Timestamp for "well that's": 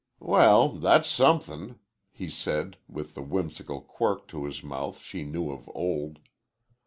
0.19-1.07